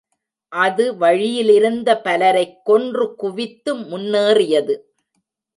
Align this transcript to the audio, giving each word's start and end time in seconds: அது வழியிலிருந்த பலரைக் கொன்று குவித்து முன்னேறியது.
அது 0.51 0.97
வழியிலிருந்த 0.97 1.89
பலரைக் 2.01 2.65
கொன்று 2.65 3.15
குவித்து 3.15 3.75
முன்னேறியது. 3.75 4.75